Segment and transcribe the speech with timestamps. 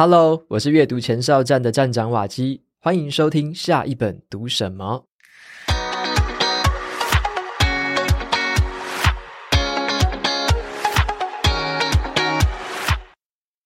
[0.00, 5.06] Hello，我是阅读前哨站的站长瓦基，欢迎收听下一本读什么。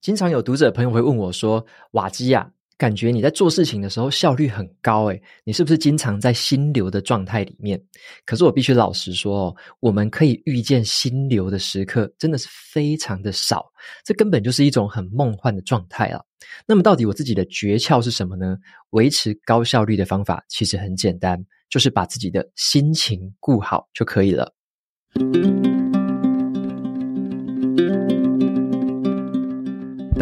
[0.01, 2.53] 经常有读者朋友会问我说：“瓦基呀。”
[2.83, 7.81] 感觉你在做事情的时候效率很高诶，你是不是经常在心流的状态里面？
[8.27, 13.71] 可是我必须老实说哦，我们可以遇见心流的时刻真的是非常的少，
[14.05, 16.21] 这根本就是一种很梦幻的状态啊。
[16.67, 18.57] 那么到底我自己的诀窍是什么呢？
[18.91, 21.41] 维持高效率的方法其实很简单，
[21.71, 24.53] 就是把自己的心情顾好就可以了。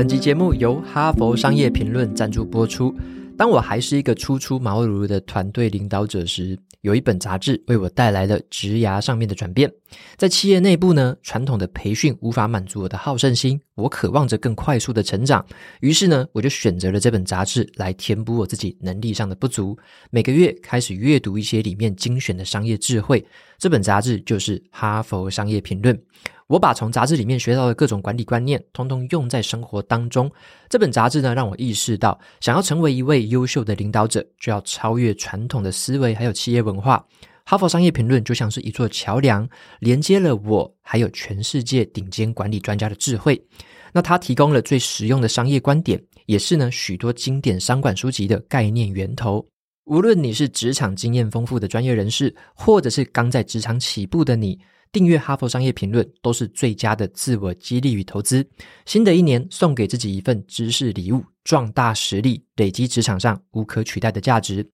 [0.00, 2.90] 本集节目由哈佛商业评论赞助播出。
[3.36, 9.70] 当我还是一个初出茅庐的团队领导者时，有一本杂志为我带来了职涯上面的转变。
[10.16, 15.45] 在企业内部呢，传统的培训无法满足我的好胜心，我渴望着更快速的成长。
[15.80, 19.76] 于是呢，我就选择了这本杂志来填补我自己能力上的不足。
[20.10, 23.23] 每个月开始阅读一些里面精选的商业智慧。
[23.59, 25.95] 这本杂志就是《哈佛商业评论》。
[26.51, 30.29] 我把从杂志里面学到的各种管理观念，通通用在生活当中。
[30.68, 37.06] 这本杂志呢，让我意识到，想要成为一位优秀的领导者，就要超越传统的思维，还有企业文化。
[37.45, 43.40] 哈佛商业评论就像是一座桥梁，连接了我，还有全世界顶尖管理专家的智慧。
[43.93, 49.46] 那它提供了最实用的商业观点，也是呢许多经典商管书籍的概念源头。
[49.84, 54.59] 无论你是职场经验丰富的专业人士，或者是刚在职场起步的你。
[54.93, 58.45] 订阅《哈佛商业评论》都是最佳的自我激励与投资。
[58.87, 64.69] 新的一年，送给自己一份知识礼物，壮大实力，累积职场上无可取代的价值。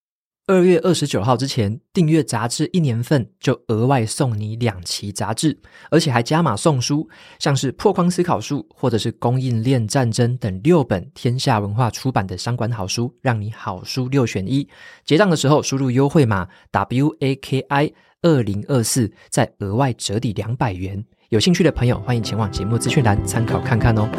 [0.46, 5.58] 二月二十九号之前订阅杂志一年份，就额外送你两期杂志，
[5.90, 7.06] 而且还加码送书，
[7.38, 14.66] 像是《破框思考术》或者是《供应链战争》等六本天下文化出版的商管好书，让你好书六选一。
[15.04, 17.92] 结账的时候输入优惠码 W A K I。
[18.26, 24.10] 二零二四再额外折抵两百元，有兴趣的朋友欢迎前往节目资讯栏参考看看哦。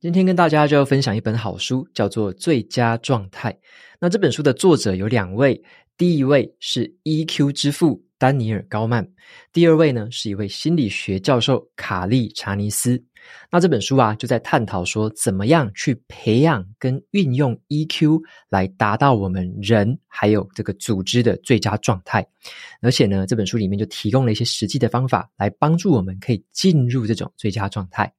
[0.00, 3.52] 今天跟大家就要分享一本好书，叫做《最佳状态》。
[4.00, 5.62] 那这本书的作者有两位，
[5.98, 9.06] 第一位是 EQ 之父丹尼尔·高曼，
[9.52, 13.04] 第二位呢是一位心理学教授卡利·查尼斯。
[13.50, 22.26] 那这本书啊，就在探讨说，怎么样去培养跟运用 EQ 来达到我们人还有这个组织的最佳状态。
[22.80, 28.12] 而且呢，这本书里面就提供了一些实际的方法，来帮助我们可以进入这种最佳状态。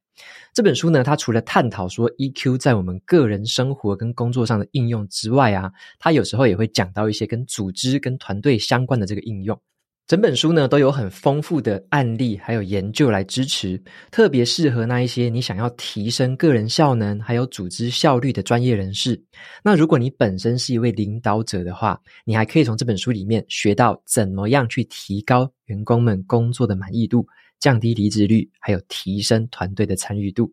[0.54, 9.60] 这本书呢，它除了探讨说 EQ 在我们个人生活跟工作上的应用之外啊，它有时候也会讲到一些跟组织跟团队相关的这个应用。
[10.06, 13.76] 整本书呢，都有很丰富的案例，还有研究来支持，
[14.12, 19.20] 特别适合那一些你想要提升个人效能，还有组织效率的专业人士。
[19.64, 27.26] 那如果你本身是一位领导者的话，你还可以从这本书里面学到怎么样去提高员工们工作的满意度，
[27.58, 30.48] 降低离职率，还有提升团队的参与度。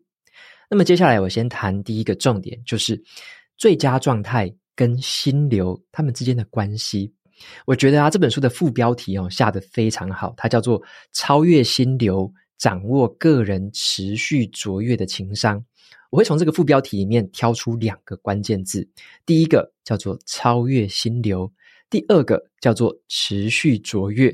[0.68, 3.00] 那么接下来我先谈第一个重点，就是
[3.56, 7.12] 最佳状态跟心流他们之间的关系。
[7.66, 15.64] 我觉得啊，这本书的副标题哦下得非常好，它叫做“超越心流，掌握个人持续卓越的情商”。
[16.10, 18.88] 我会从这个副标题里面挑出两个关键字，
[19.26, 21.52] 第一个叫做“超越心流”，
[21.90, 24.32] 第二个叫做“持续卓越”。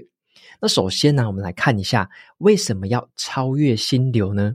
[0.60, 2.08] 那首先呢，我们来看一下
[2.38, 4.54] 为什么要超越心流呢？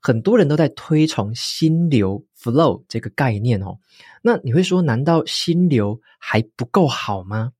[0.00, 3.78] 很多人都在推崇心流 （flow） 这个概念哦。
[4.20, 7.52] 那你会说，难道心流还不够好吗？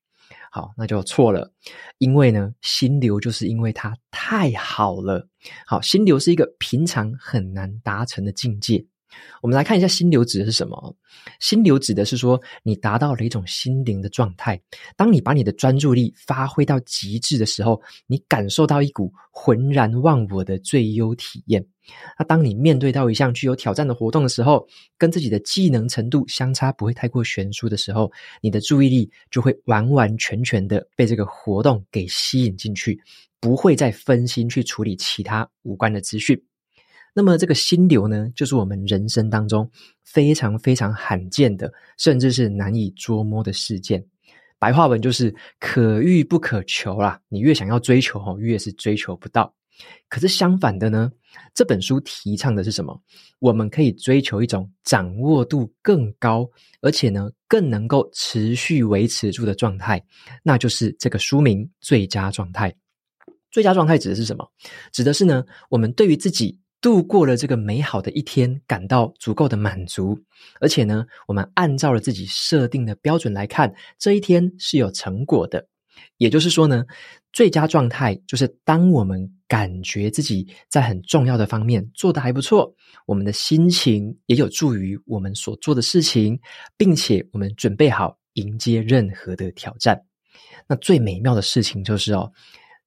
[0.54, 1.52] 好，那就错了，
[1.98, 5.26] 因为呢，心流就是因为它太好了。
[5.66, 8.86] 好，心流是一个平常很难达成的境界。
[9.42, 10.96] 我们来看一下心流指的是什么？
[11.40, 14.60] 心流指的是说，你达到了一种心灵的状态。
[14.96, 21.64] 当你把你的专注力发挥到极致的时候，你感受到一股浑然忘我的最优体验。
[22.18, 24.66] 那当你面对到一项具有挑战的活动的时候，
[24.96, 28.10] 跟自己的技能程度相差不会太过悬殊的时候，
[28.40, 32.98] 你的注意力就会完完全全的被这个活动给吸引进去，
[33.38, 36.42] 不会再分心去处理其他无关的资讯。
[37.14, 39.70] 那么这个心流呢，就是我们人生当中
[40.02, 44.04] 非常非常罕见的，甚至是难以捉摸的事件。
[44.58, 49.54] 白话文就是可遇不可求啦，你越想要追求哦，越是追求不到。
[50.08, 51.10] 可是相反的呢，
[51.52, 52.98] 这本书提倡的是什么？
[53.40, 56.48] 我们可以追求一种掌握度更高，
[56.80, 60.02] 而且呢更能够持续维持住的状态，
[60.42, 62.74] 那就是这个书名“最佳状态”。
[63.50, 64.48] 最佳状态指的是什么？
[64.92, 70.14] 指的是呢，我们对于自己度过了这个美好的一天，感到足够的满足，
[70.60, 75.66] 而且呢，我们按照了自己设定的标准来看，这一天是有成果的。
[76.18, 76.84] 也就是说呢，
[77.32, 82.70] 最佳状态就是当我们感觉自己在很重要的方面做得还不错，
[83.06, 86.38] 我们的心情也有助于我们所做的事情，
[86.76, 89.98] 并且我们准备好迎接任何的挑战。
[90.68, 92.30] 那最美妙的事情就是哦。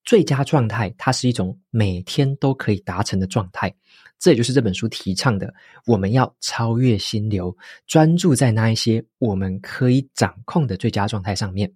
[0.08, 3.72] 最佳状态，它是一种每天都可以达成的状态。
[4.18, 5.54] 这也就是这本书提倡的：
[5.86, 7.56] 我们要超越心流，
[7.88, 11.70] 专注在那一些我们可以掌控的最佳状态上面。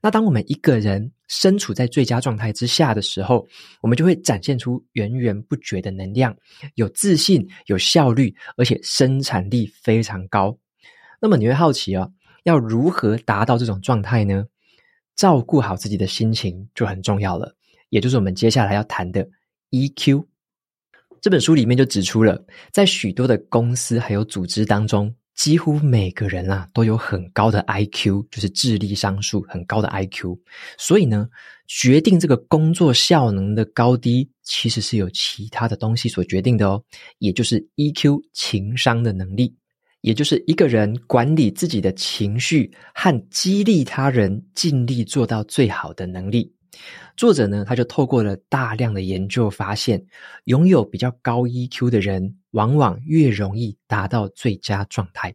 [0.00, 3.46] 那当我们一个人身处在最佳状态之下的时候，
[3.82, 6.34] 我们就会展现出源源不绝的能量，
[6.76, 10.56] 有自信、有效率，而且生产力非常高。
[11.20, 12.10] 那么你会好奇哦，
[12.44, 14.46] 要如何达到这种状态呢？
[15.16, 17.57] 照顾好自己的心情就很重要了。
[17.90, 19.28] 也就是我们接下来要谈的
[19.70, 20.24] EQ。
[21.20, 22.40] 这本书里面就指出了，
[22.72, 30.38] 在许多的公司还有组织当中，几乎每个人啊都有很高的 IQ，就是智力商数很高的 IQ。
[30.78, 31.28] 所以呢，
[31.66, 36.82] 决定这个工作效能的高低，其实是由其他的东西所决定的哦，
[37.18, 39.52] 也就是 EQ 情商的能力，
[40.02, 46.54] 也就是一个人管理自己的情绪和激励他人，尽力做到最好的能力。
[47.16, 50.04] 作者呢，他就透过了大量的研究，发现
[50.44, 55.34] 拥有比较高 EQ 的人，往往越容易达到最佳状态。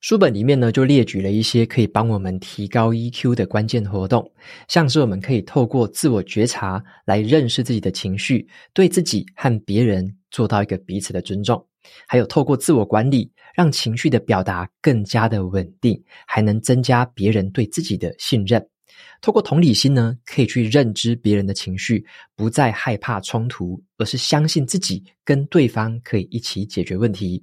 [0.00, 4.30] 书本里面呢，就列举了一些可以帮我们提高 EQ 的关键活动，
[4.68, 11.66] 像是我们可以透过自我觉察来认识自己的情绪，对自己和别人做到一个彼此的尊重，
[12.06, 18.64] 还有透过自我管理，让情绪的表达更加的稳定，还能增加别人对自己的信任。
[19.20, 22.04] 透过同理心呢，可以去认知别人的情绪，
[22.34, 27.42] 不再害怕冲突，而是相信自己跟对方可以一起解决问题。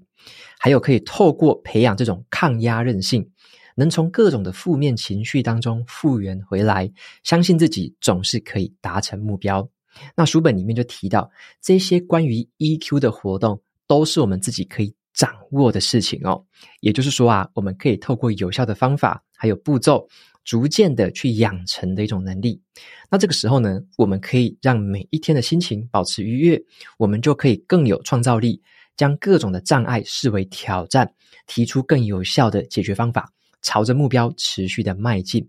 [0.60, 3.30] 还有可以透过培养这种抗压韧性，
[3.76, 6.90] 能从各种的负面情绪当中复原回来，
[7.24, 9.70] 相信自己总是可以达成目标。
[10.16, 11.30] 那书本里面就提到，
[11.62, 16.46] 这些关于 EQ 的活动，都是我们自己可以掌握的事情哦。
[16.80, 20.08] 也就是说啊，我们可以透过有效的方法，还有步骤。
[20.44, 22.62] 逐渐的去养成的一种能力，
[23.10, 26.62] 那这个时候呢，我们可以让每一天的心情保持愉悦，
[26.98, 28.62] 我们就可以更有创造力，
[28.98, 31.10] 将各种的障碍视为挑战，
[31.48, 33.32] 提出更有效的解决方法，
[33.62, 35.48] 朝着目标持续的迈进。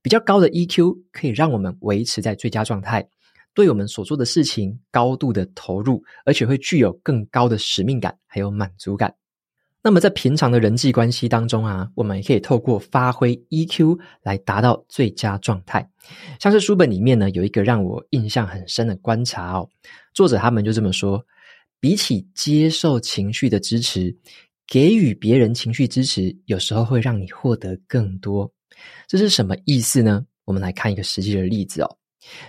[0.00, 3.06] 比较高的 EQ 可以让我们维持在最佳状态，
[3.52, 9.12] 对我们所做的事情高度的投入，而且会具有更高的使命感，还有满足感。
[9.80, 15.88] 那么在平常的人际关系当中啊，我们也可以透过发挥 EQ 来达到最佳状态。
[16.40, 19.68] 像是书本里面呢，有一个让我印象很深的观察哦，
[20.12, 21.24] 作者他们就这么说：
[21.80, 24.14] 比起接受情绪的支持，
[24.66, 28.52] 给予别人情绪支持，有时候会让你获得更多。
[29.06, 30.26] 这是什么意思呢？
[30.44, 31.96] 我们来看一个实际的例子哦，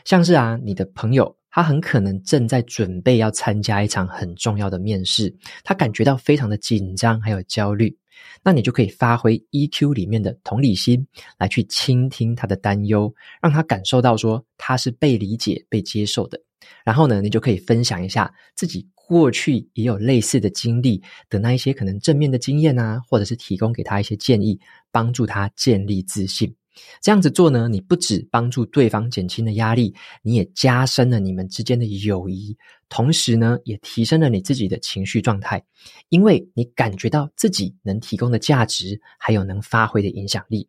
[0.04, 1.39] 像是啊，你的朋友。
[1.52, 7.98] 他很可能正在准备要参加一场很重要的面试，他感觉到非常的紧张，还有焦虑。
[8.44, 11.08] 那你就可以发挥 EQ 里面的同理心，
[11.38, 16.40] 来去倾听他的担忧，让他感受到说他是被理解、被接受的。
[16.84, 24.60] 然后呢，你就可以分享一下自己过去也有类似的经历的那一些可能正面的经验啊，或者是提供给他一些建议，
[24.92, 26.54] 帮助他建立自信。
[27.02, 32.56] 这样子做呢，你不只帮助对方减轻了压力，你也加深了你们之间的友谊，
[32.90, 35.64] 同时呢，也提升了你自己的情绪状态，
[36.10, 40.68] 因为你感觉到自己能提供的价值，还有能发挥的影响力。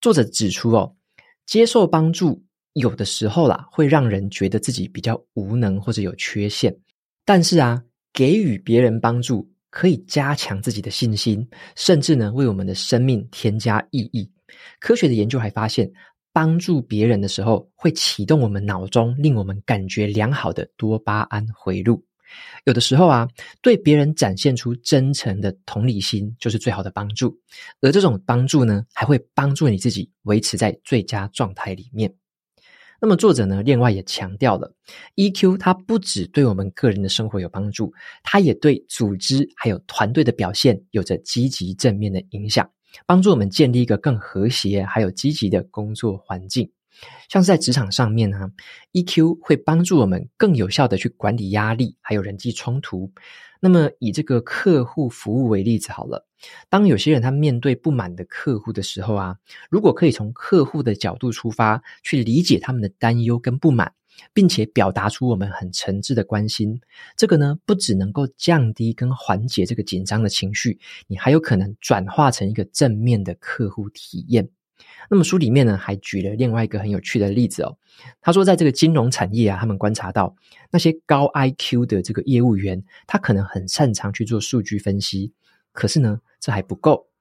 [0.00, 0.96] 作者指出哦，
[1.46, 6.76] 接受帮助有的时候啦，会让人觉得自己比较无能或者有缺陷，
[7.24, 7.82] 但是啊，
[8.12, 14.28] 给予别人帮助可以加强自己的信心，甚至呢，为我们的生命添加意义。
[14.80, 15.92] 科学的研究还发现，
[16.32, 22.04] 帮助别人的时候，会启动我们脑中令我们感觉良好的多巴胺回路。
[22.64, 23.28] 有的时候啊，
[23.60, 27.38] 对别人展现出真诚的同理心，就是最好的帮助。
[27.82, 32.14] 而这种帮助呢，还会帮助你自己维持在最佳状态里面。
[33.02, 34.72] 那么作者呢，另外也强调了
[35.16, 37.92] ，EQ 它不只对我们个人的生活有帮助，
[38.22, 42.70] 它也对组织还有团队的表现有着积极正面的影响。
[43.06, 46.70] 帮助我们建立一个更和谐还有积极的工作环境，
[47.28, 48.50] 像是在职场上面呢
[48.92, 53.10] ，EQ 会帮助我们更有效的去管理压力还有人际冲突。
[53.60, 56.26] 那么以这个客户服务为例子好了，
[56.68, 59.36] 当有些人他面对不满的客户的时候啊，
[59.70, 63.92] 如果可以从客户的角度出发，去理解他们的担忧跟不满，
[64.32, 66.80] 并且表达出我们很诚挚的关心。
[67.16, 74.48] 这个呢，不只能够降低跟缓解这个紧张的情绪，你还有可能转化成一个正面的客户体验。
[75.10, 77.76] 那么书里面呢，还举了另外一个很有趣的例子哦。
[78.20, 80.34] 他说，在这个金融产业啊，他们观察到
[80.70, 85.32] 那些高 IQ 的这个业务员，他可能很擅长去做数据分析，
[85.72, 87.11] 可是呢，这还不够。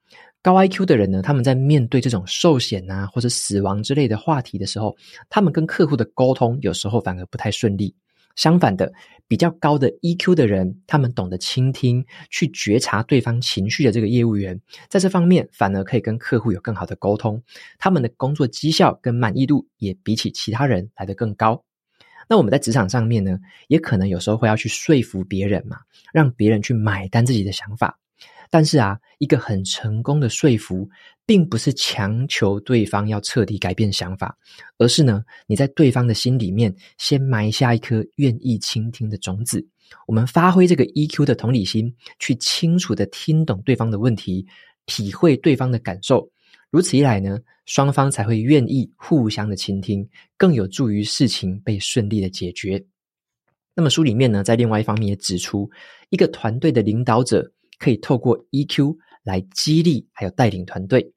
[0.44, 4.96] 高 IQ 的人呢，他们在面对这种寿险啊或者死亡之类的话题的时候，
[5.30, 7.96] 他们跟客户的沟通有时候反而不太顺利。
[8.36, 8.92] 相反的，
[9.28, 17.44] 比较高的 EQ 的人，他们懂得倾听，去觉察对方情绪的这个业务员，在这方面反而可以跟客户有更好的沟通，
[17.78, 21.64] 他们的工作绩效跟满意度也比起其他人来得更高。
[22.30, 25.78] 那我们在职场上面呢，也可能有时候会要去说服别人嘛，
[26.14, 28.00] 让别人去买单自己的想法。
[28.50, 30.90] 但是啊，一个很成功的说服，
[31.26, 34.38] 并不是强求对方要彻底改变想法，
[34.78, 39.66] 而是呢，你在对方的心里面先埋下一颗愿意倾听的种子。
[40.06, 44.46] 我们发挥这个 EQ 的同理心，去清楚地听懂对方的问题，
[44.86, 46.30] 体会对方的感受。
[46.70, 52.84] 如此一来呢，双方才会愿意互相的倾听，更有助于事情被顺利的解决。
[53.74, 55.72] 那么书里面呢，在另外一方面也指出，
[56.10, 57.50] 一个团队的领导者。
[57.82, 61.12] 可以透过 EQ 来激励，还有带领团队。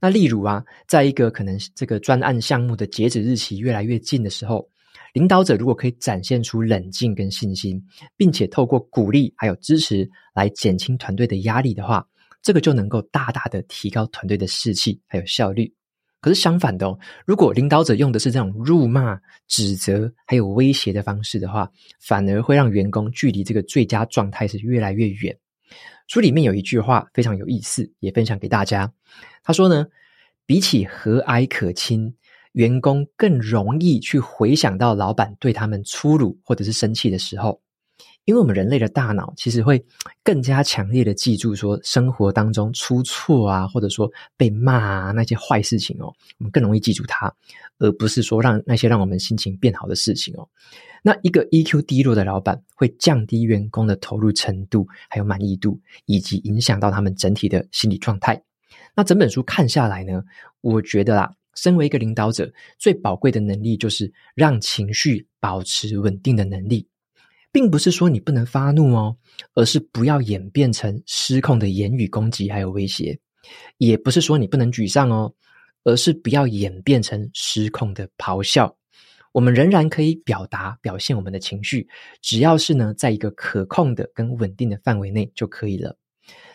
[0.00, 4.68] 那例如啊，在一个可能这个专案项目的截止日期越来越近的时候，
[5.12, 7.82] 领导者如果可以展现出冷静跟信心，
[8.16, 12.06] 并且透过鼓励还有支持来减轻团队的压力的话，
[12.42, 15.72] 这个就能够大大的提高团队的士气还有效率。
[16.20, 21.68] 可是相反的哦，如果领导者用的是这种辱骂、指责还有威胁的方式的话，
[22.00, 25.36] 反而会让员工距离这个最佳状态是越来越远。
[26.06, 28.92] 书里面有一句话非常有意思，也分享给大家。
[29.42, 29.86] 他说呢，
[30.46, 32.14] 比起和蔼可亲，
[32.52, 37.60] 员工更容易去回想到老板对他们粗鲁或者是生气的时候，
[38.26, 39.82] 因为我们人类的大脑其实会
[40.22, 47.32] 更加强烈的记住说生活当中出错啊，或者说被骂啊那些坏事情哦，我们更容易记住它，
[47.78, 50.46] 而不是说让那些让我们心情变好的事情哦。
[51.02, 58.42] 那一个 EQ 低落的老板会降低员工的投入程度，还有满意度，以及影响到他们整体的心理状态。
[58.92, 60.20] 那整本书看下来呢，
[60.62, 66.84] 我觉得啦，身为一个领导者，最宝贵的能力就是让情绪保持稳定的能力，
[67.56, 69.16] 并不是说你不能发怒哦，
[69.54, 73.18] 而是不要演变成失控的言语攻击还有威胁；
[73.78, 75.32] 也不是说你不能沮丧哦，
[75.82, 78.76] 而是不要演变成失控的咆哮。
[79.32, 81.88] 我们仍然可以表达、表现我们的情绪，
[82.20, 85.96] 只要是呢，在一个可控的跟稳定的范围内就可以了。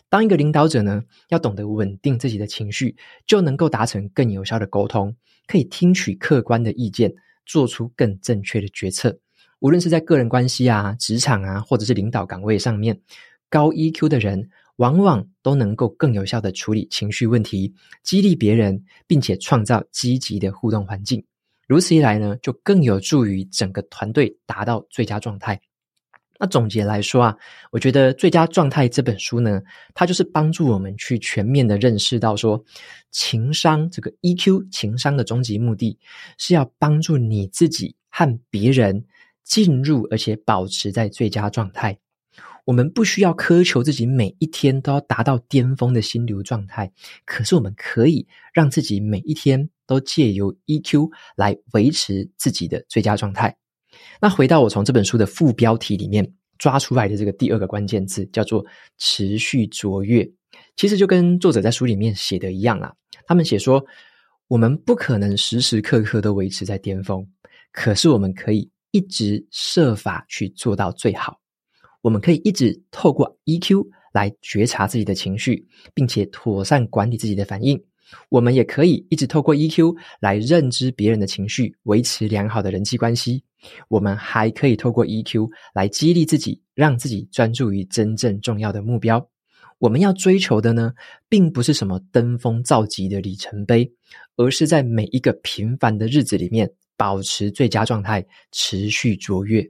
[0.07, 5.15] 当一个领导者呢，要懂得稳定自己的情绪，就能够达成更有效的沟通，
[5.47, 7.11] 可以听取客观的意见，
[7.47, 9.17] 做出更正确的决策。
[9.61, 12.99] 无论是在个人关系啊、职场啊，或者是领导岗位上面，
[13.47, 21.23] 高 EQ 的人往往都能够更有效地处理情绪问题，激励别人，并且创造积极的互动环境。
[21.67, 25.61] 如此一来呢，就更有助于整个团队达到最佳状态。
[26.39, 27.37] 那总结来说啊，
[27.69, 29.61] 我觉得《最佳状态》这本书呢，
[29.93, 32.65] 它就是帮助我们去全面的认识到说，
[33.11, 35.99] 情商这个 EQ 情商的终极目的
[36.39, 39.05] 是要帮助你自己和别人
[39.43, 41.97] 进入而且保持在最佳状态。
[42.63, 46.91] 我们不需要苛求自己每一天都要达到巅峰的心流状态，
[47.25, 53.57] 可是我们可以让自己每一天都借由 EQ 来维持自己的最佳状态。
[54.21, 58.63] 那回到我从这本书的副标题里面抓出来的这个第二个关键字，叫做
[58.99, 60.29] “持续卓越”。
[60.77, 62.93] 其实就跟作者在书里面写的一样啦。
[63.25, 63.83] 他们写说，
[64.47, 67.27] 我们不可能时时刻刻都维持在巅峰，
[67.71, 71.39] 可是我们可以一直设法去做到最好。
[72.01, 77.81] 我们可以一直透过 EQ 来觉察自己的情绪，并且妥善管理自己的反应。
[78.27, 83.43] 我们也可以一直透过 EQ 来认知别人的情绪，维持良好的人际关系。
[83.87, 89.25] 我们还可以透过 EQ 来激励自己，让自己专注于真正重要的目标。
[89.77, 90.93] 我们要追求的呢，
[91.29, 93.91] 并不是什么登峰造极的里程碑，
[94.35, 96.71] 而是在每一个平凡的日子里面，
[97.01, 99.67] 保持最佳状态，持续卓越。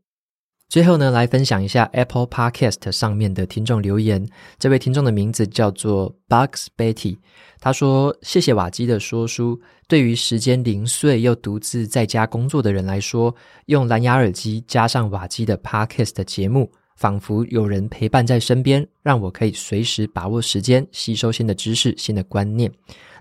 [0.68, 4.28] 最后呢，来分享一下 Apple Podcast 上面的听众留言。
[4.60, 7.18] 这位听众的名字叫做 Bugs Betty，
[7.62, 9.58] 他说：“谢谢瓦基的说书。
[9.88, 13.34] 对于时间零碎又独自在家工作的人来说，
[13.68, 16.70] 用蓝牙耳机加上瓦基的 Podcast 节目，
[17.02, 22.72] 仿佛有人陪伴在身边，让我可以随时把握时间，吸收新的知识、新的观念。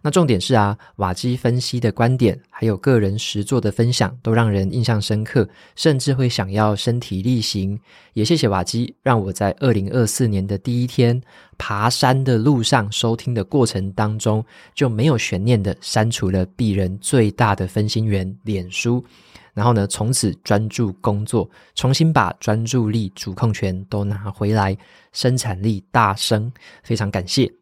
[0.03, 7.79] 那重点是啊，瓦基分析的观点，还有个人实作的分享，都让人印象深刻，甚至会想要身体力行。
[8.13, 11.19] 也谢谢瓦基，让我在二零二四年的第一天
[11.57, 14.45] 爬山的路上收听的过程当中，
[14.75, 19.03] 就没有悬念的删除了鄙人最大的分心源脸书，
[19.61, 24.75] 然后呢，从此专注工作，重新把专注力、主控权都拿回来，
[25.13, 26.51] 生产力大升，
[26.83, 27.53] 非常感谢。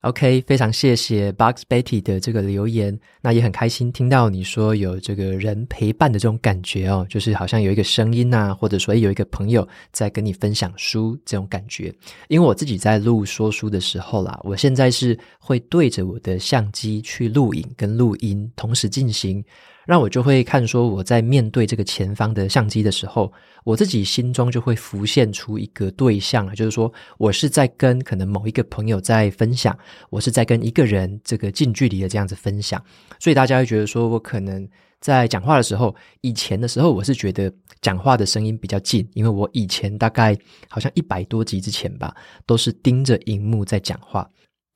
[0.00, 11.94] OK，非常谢谢 Box Betty 的这个留言，那也很开心听到你说有这个人陪伴的这种感觉哦，就是好像有一个声音呐，或者说有一个朋友在跟你分享书这种感觉。
[12.26, 19.44] 因为我自己在录说书的时候啦，我现在是会对着我的相机去录影跟录音同时进行。
[19.90, 23.32] 那我就会看说，我在面对这个前方的相机的时候，
[23.64, 29.74] 我自己心中就会浮现出一个对象啊，就是说我是在跟可能某一个朋友在分享，
[30.10, 32.78] 我是在跟一个人这个近距离的这样子分享，
[33.18, 34.68] 所以大家会觉得说我可能
[35.00, 40.36] 在讲话的时候，以前的时候我是觉得讲话的声音比较近，因为我以前大概
[40.68, 42.14] 好像一百多集之前吧，
[42.44, 44.28] 都是盯着荧幕在讲话。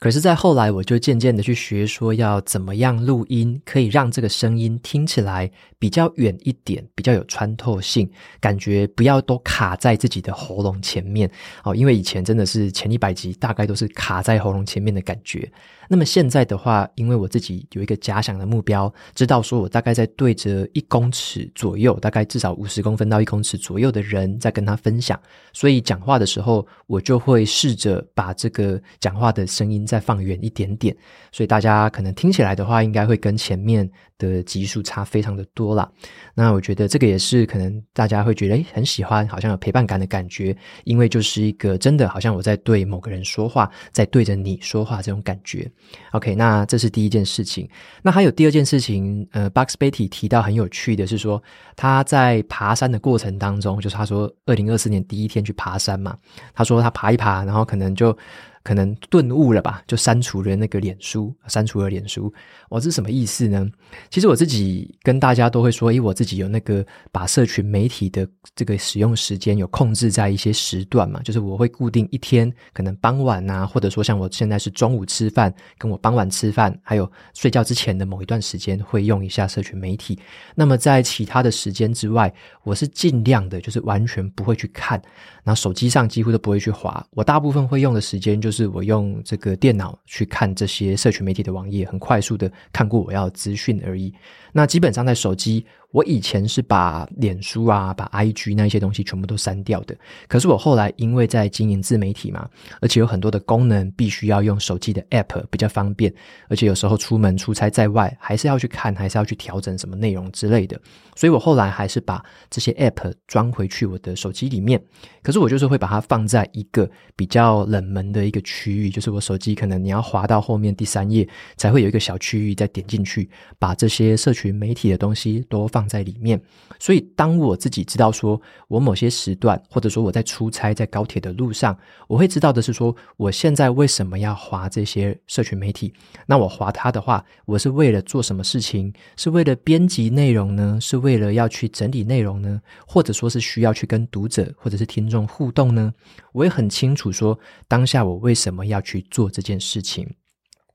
[0.03, 11.31] 可是，在后来，我就渐渐的去学说要怎么样录音，可以让这个声音听起来比较远一点，比较有穿透性，感觉不要都卡在自己的喉咙前面
[11.63, 11.73] 哦。
[11.73, 15.49] 因为以前真的是前一百集大概都是卡在喉咙前面的感觉。
[15.89, 25.21] 那么现在的话，因为我自己有一个假想的目标，知道说我大概在对着一公尺左右，大概至少五十公分到一公尺左右的人在跟他分享，
[25.53, 30.97] 所以讲话的时候，我就会试着把这个讲话的声音再放远一点点，
[31.31, 35.87] 所以大家可能听起来的话，应该会跟前面的集数差非常的多啦。
[36.33, 45.71] 那我觉得这个也是可能大家会觉得诶很喜欢，好像有陪伴感的感觉，因为就是一个真的好像我在对某个人说话，在对着你说话这种感觉。
[46.13, 47.69] OK，那这是第一件事情。
[48.03, 51.43] 那还有第二件事情，呃，Box Betty 提到很有趣的是说，
[51.77, 56.17] 他在爬山的过程当中，就是他说二零二四年第一天去爬山嘛，
[56.55, 58.17] 他说他爬一爬，然后可能就。
[58.63, 62.33] 可能顿悟了吧，就删除了那个脸书，删除了脸书。
[62.69, 63.69] 我这是什么意思呢？
[64.09, 80.17] 其实我自己跟大家都会说，因为我自己有那个把社群媒体的这个使用时间有控制在一些时段嘛，就是我会固定一天，可能傍晚啊，或者说像我现在是中午吃饭，跟我傍晚吃饭，还有睡觉之前的某一段时间会用一下社群媒体。
[80.55, 85.03] 那么在其他的时间之外，我是尽量的，就是完全不会去看，
[85.43, 87.05] 然后手机上几乎都不会去滑。
[87.11, 88.52] 我大部分会用的时间就。
[88.53, 94.13] 就是我用这个电脑去看这些社群媒体的网页，很快速的看过我要资讯而已。
[94.53, 95.67] 那基本上在手机。
[95.93, 99.95] 我以前是把脸书啊、把 IG 那些东西全部都删掉的。
[100.27, 102.49] 可是我后来因为在经营自媒体嘛，
[102.81, 106.11] 而且有很多的功能必须要用手机的 App 比较方便，
[106.49, 110.81] 而且有时候出门出差在外还是要去看，还是要去调整什么内容之类的。
[111.15, 114.83] 所以我后来还是把这些 App 装回去我的手机里面。
[115.23, 126.41] 可是我就是会把它放在一个比较冷门的一个区域，就是我手机可能你要滑到后面第三页才会有一个小区域再点进去，把这些社区群媒体的东西都放在里面，
[126.81, 131.79] 所以当我自己知道说，我某些时段，或者说我在出差在高铁的路上，
[132.09, 135.93] 我会知道的是说，我现在为什么要划这些社群媒体？
[136.27, 138.93] 那我划它的话，我是为了做什么事情？
[139.17, 140.79] 是为了编辑内容呢？
[140.81, 142.61] 是为了要去整理内容呢？
[142.87, 145.93] 或者说是需要去跟读者或者是听众互动呢？
[146.33, 150.09] 我也很清楚说，当下我为什么要去做这件事情。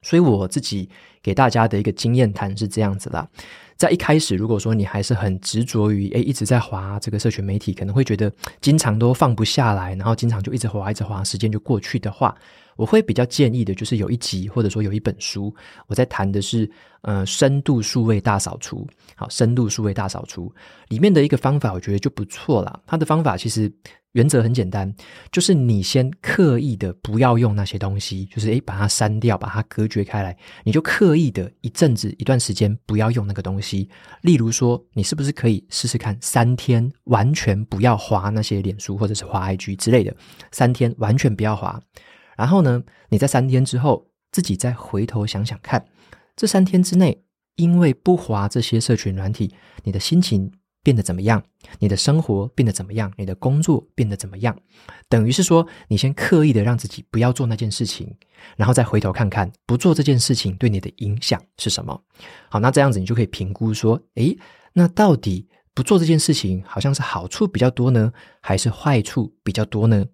[0.07, 0.89] 所以我自己
[1.21, 3.27] 给大家的一个经验谈是这样子啦。
[3.75, 12.33] 在一开始，如果说你还是很执着于诶一直在滑这个社群媒体，可能会觉得经常都放不下来，然后经常就一直滑一直滑，时间就过去的话，
[12.77, 15.53] 我会比较建议的就是有一集或者说有一本书，
[15.87, 18.87] 我在谈的是呃深度数位大扫除。
[19.13, 20.49] 好，深度数位大扫除
[20.87, 22.79] 里面的一个方法，我觉得就不错啦。
[22.87, 23.69] 它的方法其实。
[24.17, 24.91] 原则很简单，
[25.31, 30.35] 就是你先刻意的不要用那些东西，就是诶把它删掉，把它隔绝开来。
[30.63, 33.87] 你就刻意的一阵子、一段时间不要用那个东西。
[34.23, 40.11] 例如说，你是不是可以试试看三天完全不要滑那些脸书或者是滑 IG 之类的，
[40.51, 41.79] 三天完全不要滑。
[42.35, 45.85] 然后呢，你在三天之后自己再回头想想看，
[46.35, 47.21] 这三天之内，
[47.55, 49.53] 因为不滑这些社群软体，
[49.83, 50.51] 你的心情。
[50.87, 51.43] 变得怎么样？
[51.79, 53.11] 你的生活变得怎么样？
[53.17, 54.57] 你的工作变得怎么样？
[55.09, 58.15] 等于是说，你先刻意的让自己不要做那件事情，
[58.55, 62.01] 然后再回头看看不做这件事情对你的影响是什么。
[62.47, 64.37] 好，那这样子你就可以评估说，诶，
[64.71, 70.05] 那到底不做这件事情，好像是好处比较多呢，还是坏处比较多呢？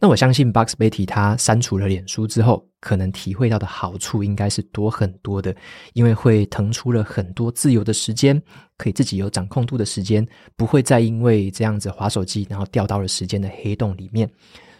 [0.00, 5.56] 那我相信 Box Betty 他删除了脸书之后，可能体会到的好处应该是多很多的，
[5.94, 8.40] 因为会腾出了很多自由的时间，
[8.76, 14.28] 可以自己有掌控度的时间，不会再因为这样子划手机，然后掉到了时间的黑洞里面。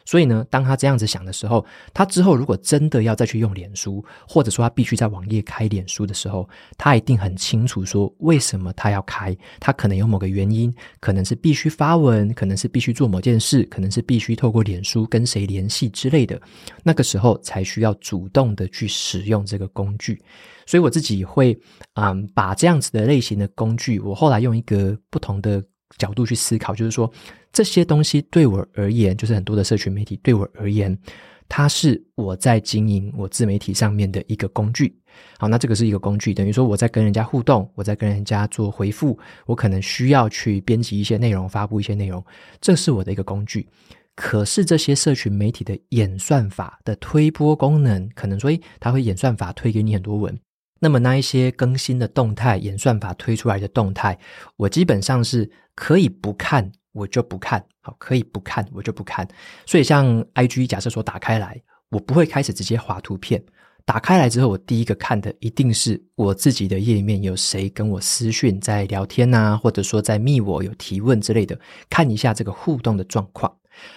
[0.05, 9.37] 所以呢，当他这样子想的时候，他之后如果真的要再去用脸书，或者说他必须在网页开脸书的时候，他一定很清楚说为什么他要开。
[9.61, 16.41] 他可能有某个原因，可能是必须发文，可能是必须做某件事，可能是必须透过脸书跟谁联系之类的。
[16.83, 20.21] 那个时候才需要主动的去使用这个工具。
[20.67, 21.59] 所以我自己会，
[21.95, 25.63] 嗯，把这样子的类型的工具，我后来用一个不同的
[25.99, 27.11] 角度去思考，就是说。
[27.53, 30.99] 这些东西对我而言，就是很多的社群媒体对我而言，
[31.49, 34.93] 它是我在经营我自媒体上面的一个工具。
[35.39, 42.21] 好，那这个是一个工具，等于说我在跟人家互动，我在跟人家做回复，我可能需要去编辑一些内容，发布一些内容，
[42.61, 43.69] 这是我的一个工具。
[44.17, 50.37] 可是这些社群媒体的演算法的推播功能，可能说，诶，它会演算法推给你很多文，
[50.81, 54.19] 那么那一些更新的动态，演算法推出来的动态，
[54.57, 56.71] 我基本上是可以不看。
[56.95, 59.27] 我就不看，好，可以不看，我就不看。
[59.67, 63.45] 所以像 IG，假设说打开来，我不会开始直接滑图片。
[63.85, 71.59] 打开来之后，我第一个看的一定是我自己的页面有谁跟我私讯在聊天啊，或者说在密我有提问之类的，
[71.91, 73.53] 看一下这个互动的状况。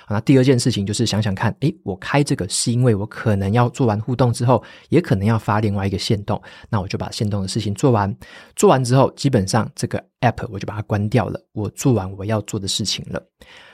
[0.10, 8.14] 那第二件事情就是想想看，诶，我开这个是因为我可能要做完互动之后，也可能要发另外一个限动，那我就把限动的事情做完。
[8.56, 13.22] 做完之后，基本上这个 app 我就把它关掉了，我做完我要做的事情了。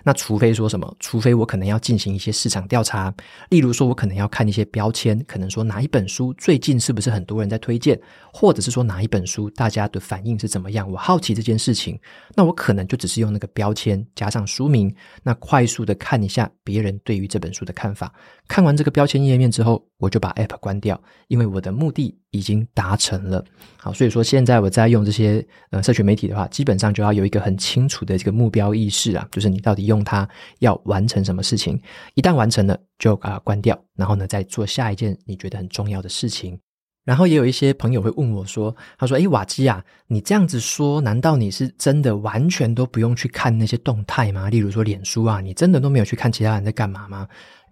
[0.04, 3.14] 那除非说什么，除非我可能要进行一些市场调查，
[3.50, 7.98] 例如说我可能要看一些标签，可能说哪一本书最近是不是很多人在推荐，
[8.34, 11.98] 或者是说哪一本书大家的反应是怎么样，我好奇这件事情，
[12.36, 18.14] 那我可能就只是用那个标签加上书名，那快速的看一下别人对于这本书的看法。
[18.50, 23.44] 看完这个标签页面之后，我就把 app 关掉，因为我的目的已经达成了。
[23.78, 30.04] 好，所以说现在我在用这些呃社群媒体的话，基本上就要有一个很清楚的这个目标意识啊，就是你到底用。
[30.04, 30.28] 它
[30.60, 31.82] 要完成什么事情，
[32.14, 36.60] 一旦完成了，就把它关掉，然后呢，再做下一件你觉得很重要的事情。
[37.06, 44.50] 然后也有一些朋友会问我说：“他说，诶，瓦基啊，你这样子说，难道你是真的完全都不用去看那些动态吗？
[44.50, 47.26] 例如说脸书啊，你真的都没有去看其他人在干嘛吗？”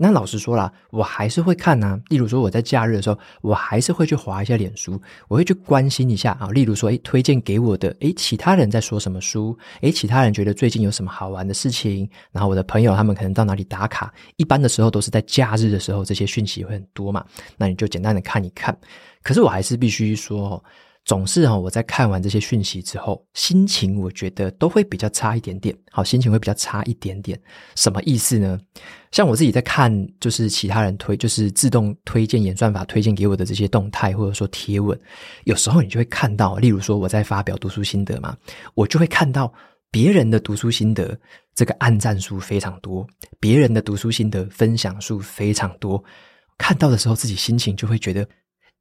[0.04, 2.00] 那老实说啦，我还是会看啊。
[2.10, 6.48] 例如说我在假日的时候，我还是会去滑一下脸书，我会去关心一下啊。
[6.48, 9.56] 例如说，诶，推荐给我的，诶，其他人在说什么书？
[9.82, 12.10] 诶，其他人觉得最近有什么好玩的事情？
[12.32, 14.12] 然后我的朋友他们可能到哪里打卡？
[14.38, 17.24] 一般的时候都是在假日的时候，这些讯息会很多嘛。
[17.56, 18.76] 那你就简单的看一看。
[19.22, 20.64] 可是我还是必须说。
[21.04, 25.76] 总是哈，我在看完这些讯息之后，心情我觉得都会比较差一点点。
[25.90, 27.40] 好，心情会比较差一点点。
[27.76, 28.60] 什么意思呢？
[29.12, 34.98] 像我自己在看，就是其他人推，就是自动推荐演算法推荐给我的这些动态，或者说贴文，
[35.46, 38.38] 有时候你就会看到，例如说我在发表读书心得嘛，
[38.76, 39.52] 我就会看到
[39.90, 41.20] 别人的读书心得，
[41.56, 43.06] 这个按赞数非常多，
[43.40, 46.02] 别人的读书心得分享数非常多。
[46.60, 48.26] 看到的时候，自己心情就会觉得。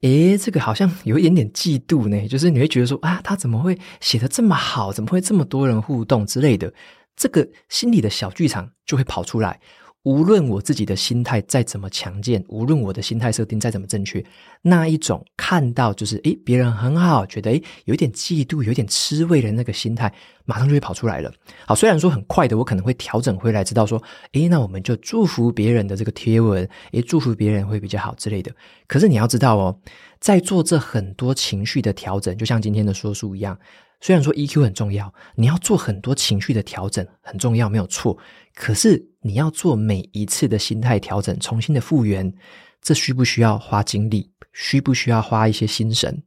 [0.02, 4.92] 诶，这个好像有一点点嫉妒呢，就是你会觉得说啊，他怎么会写的这么好？
[4.92, 6.72] 怎么会这么多人互动之类的？
[7.16, 9.60] 这个心里的小剧场就会跑出来。
[10.04, 14.24] 无论我自己的心态再怎么强健，无论我的心态设定再怎么正确，
[14.62, 20.10] 那一种看到就是诶，别人很好，觉得诶，有点嫉妒，有点吃味的那个心态，
[20.46, 21.30] 马上就会跑出来了。
[21.66, 28.50] 好，虽然说很快的，我可能会调整回来，知道说，诶，那我们就祝福别人的这个贴文，诶，祝福别人会比较好之类的。
[28.86, 29.78] 可是你要知道哦，
[30.18, 33.58] 在做这很多情绪的调整，就像今天的说书一样。
[34.00, 38.16] 虽然说 EQ 很重要，你要做很多情绪的调整很重要，没有错。
[38.54, 42.32] 可是你要做每一次的心态调整，重新的复原，
[42.80, 44.30] 这需不需要花精力？
[44.52, 46.22] 需不需要花一些心神？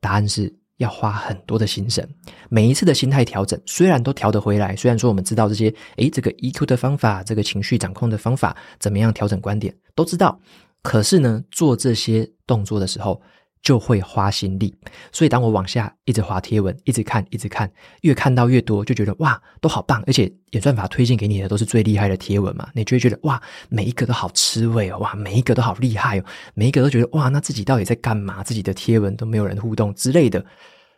[0.00, 2.06] 答案是要花很多的心神。
[2.50, 10.38] 每一次的心态调整，虽然都调得回来，虽然说我们知道这些，诶，这个 EQ 的方法，这个情绪掌控的方法，怎么样调整观点，都知道。
[10.82, 13.22] 可是呢，做这些动作的时候，
[13.64, 14.72] 就会花心力，
[15.10, 17.68] 所以当我往下一直滑贴文，一直看，一直看，
[18.02, 28.44] 越看到越多，就觉得哇，都好棒，而且演算法推荐给你的都是最厉害的贴文嘛，你就会觉得哇，每一个都好吃味哦，哇，每一个都好厉害哦，每一个都觉得哇，那自己到底在干嘛？
[28.44, 30.44] 自己的贴文都没有人互动之类的，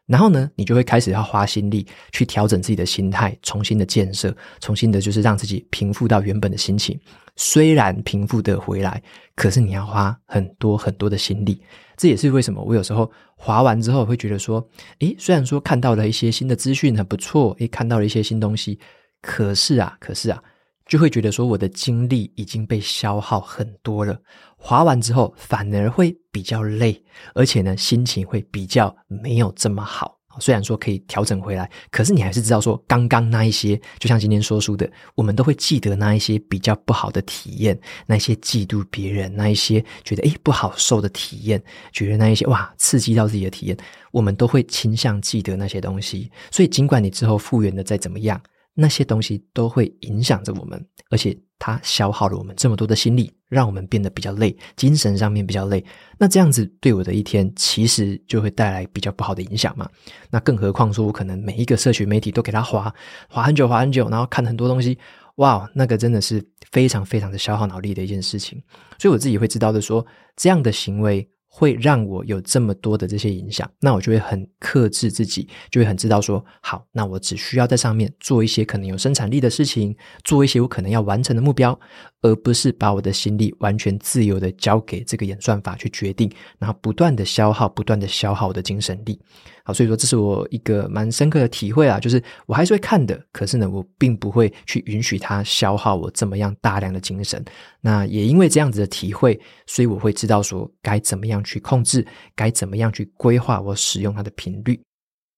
[0.07, 6.98] 然后呢，你就会开始要花心力去调整自己的心态，重新的建设，重新的就是让自己平复到原本的心情。
[7.37, 9.00] 虽然平复的回来，
[9.37, 11.62] 可是你要花很多很多的心力。
[11.96, 14.66] 这也是为什么我有时候滑完之后会觉得说，
[15.00, 18.78] 诶，虽然说看到了一些新的资讯很不错，诶，看到了一些新东西，
[19.22, 20.42] 可是啊，可是啊，
[20.87, 24.20] 就会觉得说我的精力已经被消耗很多了。
[24.59, 27.02] 滑完之后反而会比较累，
[27.35, 30.15] 而且呢，心情会比较没有这么好。
[30.38, 43.77] 虽然说可以调整回来，可是你还是知道说，刚刚那一些，就像今天说书的，我们都会记得那一些比较不好的体验，那些嫉妒别人，那一些觉得诶不好受的体验，觉得那一些哇刺激到自己的体验，
[44.12, 46.31] 我们都会倾向记得那些东西。
[46.51, 48.40] 所以尽管你之后复原的再怎么样，
[48.75, 53.33] 那些东西都会影响着我们，而且它消耗了我们这么多的心力。
[53.49, 55.85] 让我们变得比较累，精神上面比较累，
[56.19, 59.88] 那这样子对我的一天其实就会带来比较不好的影响嘛。
[60.31, 62.92] 那更何况说，我可能每一个社群媒体都给他划
[63.29, 64.99] 划很久，划很久，然后看很多东西，
[65.37, 68.61] 哇，那个真的是非常非常的消耗脑力的一件事情。
[68.99, 71.29] 所以我自己会知道的说，这样的行为。
[71.59, 81.81] 会让我有这么多的这些影响，那我就会很克制自己，就会很知道说，好，那我只需要在上面做一些可能有生产力的事情，做一些我可能要完成的目标，
[82.27, 89.19] 而不是把我的心力完全自由的交给这个演算法去决定，然后不断的消耗，不断的消耗我的精神力。
[89.65, 97.45] 好，所以说这是我一个蛮深刻的体会啊，就是我还是会看的，可是呢，我并不会去允许它消耗我这么样大量的精神。
[97.81, 104.81] 那也因为这样子的体会，所以我会知道说该怎么样去控制，该怎么样去规划我使用它的频率。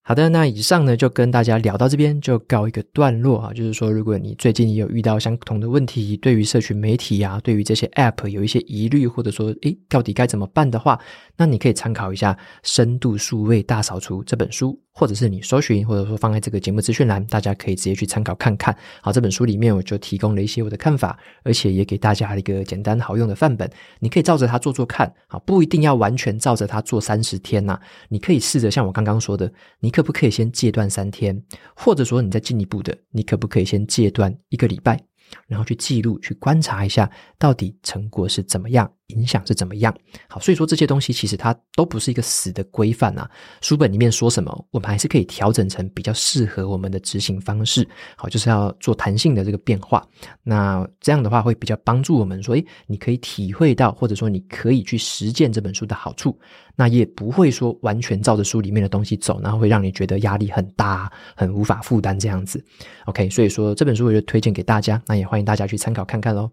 [0.09, 3.53] 好的，那以上呢就跟大家聊到这边就告一个段落啊。
[3.53, 10.99] 就是说，如果你最近也有遇到相同的问题，对于社群媒体啊，对于这些 App 有一些疑虑，或者说，诶，到底该怎么办的话，
[11.37, 14.81] 那你可以参考一下《深度数位大扫除》这本书。
[14.99, 18.77] 或者是你搜寻，或者说放在这个节目资讯栏，大家可以直接去参考看看。
[19.01, 25.15] 好，这本书里面我就提供了一些我的看法，而且也给大家一个简单好用的范本，你可以照着它做做看。
[25.29, 31.41] 好，不一定要完全照着它做三十天呐，你可以试着像我刚刚说的，你可不可以先戒断三天，
[31.77, 34.99] 或者说你再进一步的，你可不可以先戒断一个礼拜？
[35.47, 37.09] 然后去记录、去观察一下，
[37.39, 39.95] 到底成果是怎么样，影响是怎么样。
[40.29, 43.29] 好，所以说这些东西其实它都不是一个死的规范啊。
[43.61, 47.87] 书本里面说什么，我们还是可以调整成比较适合我们的执行方式。
[48.17, 50.07] 好，就是要做弹性的这个变化。
[50.43, 56.39] 那这样的话会比较帮助我们说，诶，你可以体会到，或者说你可以去实践这本书的好处。
[56.77, 62.65] 那也不会说完全照着书里面的东西走，然后会让你觉得压力很大，很无法负担这样子。
[63.07, 66.51] OK，所以说这本书我就推荐给大家，那也欢迎大家去参考看看喽。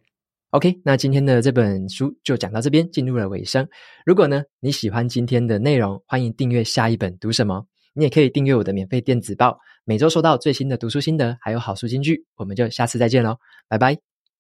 [0.56, 3.68] OK，那今天的这本书就讲到这边，进入了尾声。
[4.06, 7.68] 如果呢你喜欢今天的内容，欢迎订阅下一本读什么。
[7.94, 12.26] 你也可以订阅我的免费电子报，每周收到最新的读书心得，还有好书金句。
[12.38, 13.36] 我们就下次再见喽，
[13.68, 14.15] 拜拜。